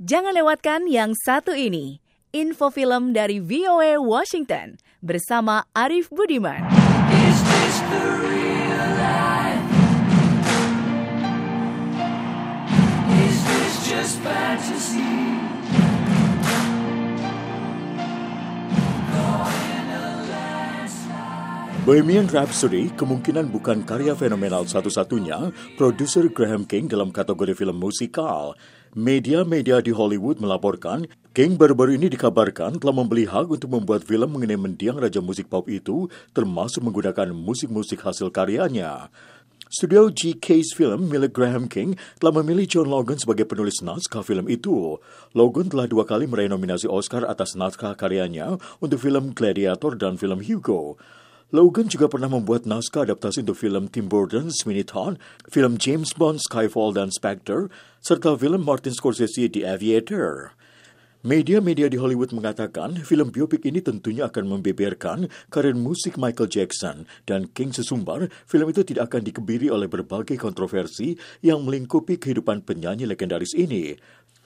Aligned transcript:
Jangan 0.00 0.32
lewatkan 0.32 0.88
yang 0.88 1.12
satu 1.12 1.52
ini. 1.52 2.00
Info 2.32 2.72
film 2.72 3.12
dari 3.12 3.36
VOA 3.36 4.00
Washington 4.00 4.80
bersama 5.04 5.68
Arif 5.76 6.08
Budiman. 6.08 6.64
Is 7.12 7.36
this 7.44 7.76
the 7.84 8.04
real 8.24 8.88
life? 8.96 9.66
Is 13.12 13.36
this 13.44 13.74
just 13.84 14.14
fantasy? 14.24 15.20
Bohemian 21.84 22.24
Rhapsody 22.24 22.88
kemungkinan 22.96 23.52
bukan 23.52 23.84
karya 23.84 24.16
fenomenal 24.16 24.64
satu-satunya 24.64 25.52
produser 25.76 26.32
Graham 26.32 26.64
King 26.64 26.88
dalam 26.88 27.12
kategori 27.12 27.52
film 27.52 27.76
musikal. 27.76 28.56
Media-media 28.90 29.78
di 29.78 29.94
Hollywood 29.94 30.42
melaporkan, 30.42 31.06
King 31.30 31.54
baru-baru 31.54 31.94
ini 31.94 32.10
dikabarkan 32.10 32.82
telah 32.82 32.90
membeli 32.90 33.22
hak 33.22 33.46
untuk 33.46 33.70
membuat 33.70 34.02
film 34.02 34.34
mengenai 34.34 34.58
mendiang 34.58 34.98
raja 34.98 35.22
musik 35.22 35.46
pop 35.46 35.70
itu, 35.70 36.10
termasuk 36.34 36.82
menggunakan 36.82 37.30
musik-musik 37.30 38.02
hasil 38.02 38.34
karyanya. 38.34 39.06
Studio 39.70 40.10
GK's 40.10 40.74
film 40.74 41.06
milik 41.06 41.30
Graham 41.30 41.70
King 41.70 41.94
telah 42.18 42.42
memilih 42.42 42.66
John 42.66 42.90
Logan 42.90 43.14
sebagai 43.14 43.46
penulis 43.46 43.78
naskah 43.78 44.26
film 44.26 44.50
itu. 44.50 44.98
Logan 45.38 45.70
telah 45.70 45.86
dua 45.86 46.02
kali 46.02 46.26
meraih 46.26 46.50
nominasi 46.50 46.90
Oscar 46.90 47.22
atas 47.30 47.54
naskah 47.54 47.94
karyanya 47.94 48.58
untuk 48.82 48.98
film 48.98 49.30
Gladiator 49.38 49.94
dan 49.94 50.18
film 50.18 50.42
Hugo. 50.42 50.98
Logan 51.50 51.90
juga 51.90 52.06
pernah 52.06 52.30
membuat 52.30 52.62
naskah 52.62 53.02
adaptasi 53.02 53.42
untuk 53.42 53.58
film 53.58 53.90
Tim 53.90 54.06
Burton, 54.06 54.54
Sweeney 54.54 54.86
Todd, 54.86 55.18
film 55.50 55.82
James 55.82 56.14
Bond, 56.14 56.38
Skyfall, 56.38 56.94
dan 56.94 57.10
Spectre, 57.10 57.66
serta 57.98 58.38
film 58.38 58.62
Martin 58.62 58.94
Scorsese, 58.94 59.50
The 59.50 59.66
Aviator. 59.66 60.54
Media-media 61.26 61.90
di 61.90 61.98
Hollywood 61.98 62.30
mengatakan 62.30 63.02
film 63.02 63.34
biopik 63.34 63.66
ini 63.66 63.82
tentunya 63.82 64.30
akan 64.30 64.46
membeberkan 64.46 65.26
karir 65.50 65.74
musik 65.74 66.14
Michael 66.14 66.46
Jackson 66.46 67.04
dan 67.26 67.50
King 67.50 67.74
sesumbar 67.74 68.30
film 68.46 68.70
itu 68.70 68.86
tidak 68.86 69.10
akan 69.10 69.26
dikebiri 69.26 69.74
oleh 69.74 69.90
berbagai 69.90 70.38
kontroversi 70.38 71.18
yang 71.42 71.66
melingkupi 71.66 72.16
kehidupan 72.16 72.62
penyanyi 72.62 73.10
legendaris 73.10 73.52
ini. 73.58 73.98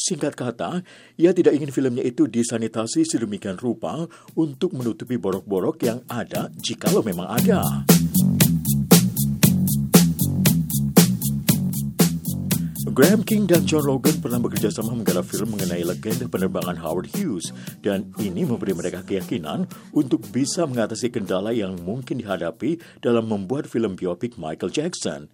Singkat 0.00 0.32
kata, 0.32 0.80
ia 1.20 1.36
tidak 1.36 1.52
ingin 1.60 1.68
filmnya 1.68 2.00
itu 2.00 2.24
disanitasi 2.24 3.04
sedemikian 3.04 3.60
rupa 3.60 4.08
untuk 4.32 4.72
menutupi 4.72 5.20
borok-borok 5.20 5.76
yang 5.84 6.00
ada 6.08 6.48
jikalau 6.56 7.04
memang 7.04 7.28
ada. 7.28 7.84
Graham 12.90 13.20
King 13.28 13.44
dan 13.44 13.68
John 13.68 13.84
Logan 13.84 14.24
pernah 14.24 14.40
bekerja 14.40 14.72
sama 14.72 14.96
menggarap 14.96 15.28
film 15.28 15.52
mengenai 15.52 15.84
legenda 15.84 16.24
penerbangan 16.24 16.80
Howard 16.80 17.12
Hughes 17.12 17.52
dan 17.84 18.08
ini 18.16 18.48
memberi 18.48 18.72
mereka 18.72 19.04
keyakinan 19.04 19.68
untuk 19.92 20.24
bisa 20.32 20.64
mengatasi 20.64 21.12
kendala 21.12 21.52
yang 21.52 21.76
mungkin 21.84 22.24
dihadapi 22.24 22.80
dalam 23.04 23.28
membuat 23.28 23.68
film 23.68 24.00
biopik 24.00 24.40
Michael 24.40 24.72
Jackson. 24.72 25.28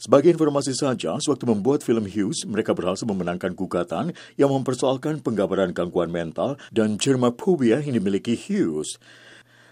Sebagai 0.00 0.32
informasi 0.32 0.72
saja, 0.72 1.20
sewaktu 1.20 1.44
membuat 1.44 1.84
film 1.84 2.08
Hughes, 2.08 2.48
mereka 2.48 2.72
berhasil 2.72 3.04
memenangkan 3.04 3.52
gugatan 3.52 4.16
yang 4.40 4.48
mempersoalkan 4.48 5.20
penggambaran 5.20 5.76
gangguan 5.76 6.08
mental 6.08 6.56
dan 6.72 6.96
germaphobia 6.96 7.84
yang 7.84 8.00
dimiliki 8.00 8.32
Hughes. 8.32 8.96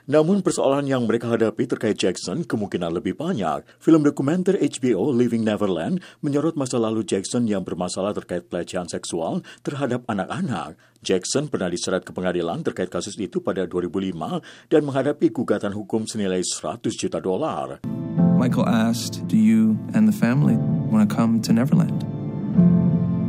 Namun 0.04 0.44
persoalan 0.44 0.84
yang 0.84 1.08
mereka 1.08 1.32
hadapi 1.32 1.64
terkait 1.64 1.96
Jackson 1.96 2.44
kemungkinan 2.44 2.92
lebih 2.92 3.16
banyak. 3.16 3.64
Film 3.80 4.04
dokumenter 4.04 4.60
HBO 4.60 5.16
Living 5.16 5.48
Neverland 5.48 6.04
menyorot 6.20 6.60
masa 6.60 6.76
lalu 6.76 7.08
Jackson 7.08 7.48
yang 7.48 7.64
bermasalah 7.64 8.12
terkait 8.12 8.52
pelecehan 8.52 8.88
seksual 8.88 9.40
terhadap 9.64 10.04
anak-anak. 10.08 10.76
Jackson 11.00 11.48
pernah 11.48 11.72
diseret 11.72 12.04
ke 12.04 12.12
pengadilan 12.12 12.60
terkait 12.64 12.92
kasus 12.92 13.16
itu 13.16 13.40
pada 13.40 13.64
2005 13.64 14.44
dan 14.68 14.80
menghadapi 14.84 15.32
gugatan 15.32 15.72
hukum 15.72 16.04
senilai 16.04 16.44
100 16.44 16.84
juta 16.96 17.16
dolar. 17.16 17.80
Michael 18.38 18.70
asked, 18.70 19.26
Do 19.26 19.34
you 19.34 19.74
and 19.98 20.06
the 20.06 20.14
family 20.14 20.54
want 20.86 21.02
to 21.02 21.10
come 21.10 21.42
to 21.42 21.50
Neverland? 21.50 22.06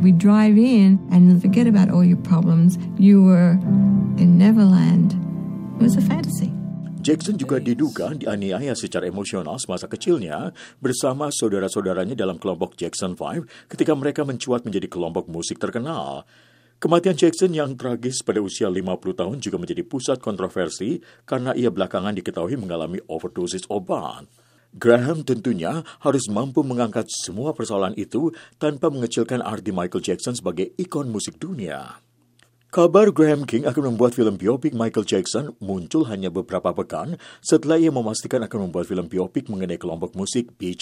We 0.06 0.14
drive 0.14 0.54
in 0.54 1.02
and 1.10 1.42
forget 1.42 1.66
about 1.66 1.90
all 1.90 2.06
your 2.06 2.22
problems. 2.22 2.78
You 2.94 3.26
were 3.26 3.58
in 4.22 4.38
Neverland. 4.38 5.18
It 5.76 5.82
was 5.82 5.98
a 5.98 6.04
fantasy. 6.06 6.54
Jackson 7.02 7.34
juga 7.34 7.58
diduga 7.58 8.14
dianiaya 8.14 8.78
secara 8.78 9.10
emosional 9.10 9.58
semasa 9.58 9.90
kecilnya 9.90 10.54
bersama 10.78 11.34
saudara-saudaranya 11.34 12.14
dalam 12.14 12.38
kelompok 12.38 12.78
Jackson 12.78 13.18
5 13.18 13.66
ketika 13.66 13.98
mereka 13.98 14.22
mencuat 14.22 14.62
menjadi 14.62 14.86
kelompok 14.86 15.26
musik 15.26 15.58
terkenal. 15.58 16.22
Kematian 16.78 17.18
Jackson 17.18 17.50
yang 17.50 17.74
tragis 17.74 18.22
pada 18.22 18.38
usia 18.38 18.70
50 18.70 18.86
tahun 19.18 19.36
juga 19.42 19.58
menjadi 19.58 19.82
pusat 19.82 20.22
kontroversi 20.22 21.02
karena 21.26 21.50
ia 21.50 21.68
belakangan 21.68 22.14
diketahui 22.14 22.54
mengalami 22.54 23.02
overdosis 23.10 23.66
obat. 23.66 24.30
Graham 24.70 25.26
tentunya 25.26 25.82
harus 25.98 26.30
mampu 26.30 26.62
mengangkat 26.62 27.10
semua 27.10 27.50
persoalan 27.50 27.90
itu 27.98 28.30
tanpa 28.54 28.86
mengecilkan 28.86 29.42
arti 29.42 29.74
Michael 29.74 30.04
Jackson 30.04 30.38
sebagai 30.38 30.70
ikon 30.78 31.10
musik 31.10 31.42
dunia. 31.42 31.98
Kabar 32.70 33.10
Graham 33.10 33.50
King 33.50 33.66
akan 33.66 33.90
membuat 33.90 34.14
film 34.14 34.38
biopik 34.38 34.78
Michael 34.78 35.02
Jackson 35.02 35.58
muncul 35.58 36.06
hanya 36.06 36.30
beberapa 36.30 36.70
pekan 36.70 37.18
setelah 37.42 37.74
ia 37.74 37.90
memastikan 37.90 38.46
akan 38.46 38.70
membuat 38.70 38.86
film 38.86 39.10
biopik 39.10 39.50
mengenai 39.50 39.74
kelompok 39.74 40.14
musik 40.14 40.54
Bee. 40.54 40.78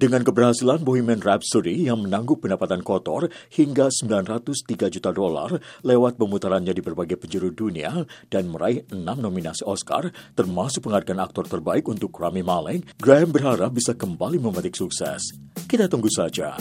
Dengan 0.00 0.24
keberhasilan 0.24 0.80
Bohemian 0.80 1.20
Rhapsody 1.20 1.92
yang 1.92 2.08
menangguh 2.08 2.40
pendapatan 2.40 2.80
kotor 2.80 3.28
hingga 3.52 3.92
903 3.92 4.88
juta 4.88 5.12
dolar 5.12 5.60
lewat 5.84 6.16
pemutarannya 6.16 6.72
di 6.72 6.80
berbagai 6.80 7.20
penjuru 7.20 7.52
dunia 7.52 8.08
dan 8.32 8.48
meraih 8.48 8.88
enam 8.88 9.20
nominasi 9.20 9.60
Oscar, 9.68 10.08
termasuk 10.32 10.88
penghargaan 10.88 11.20
aktor 11.20 11.44
terbaik 11.44 11.84
untuk 11.84 12.16
Rami 12.16 12.40
Malek, 12.40 12.96
Graham 12.96 13.28
berharap 13.28 13.76
bisa 13.76 13.92
kembali 13.92 14.40
memetik 14.40 14.72
sukses. 14.72 15.36
Kita 15.68 15.84
tunggu 15.84 16.08
saja. 16.08 16.56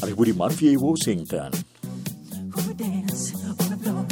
Arif 0.00 0.16
Budiman, 0.16 0.48
VA 0.48 0.80
Washington. 0.80 1.71
dance 2.74 3.34
on 3.34 3.68
the 3.70 3.76
floor. 3.76 4.11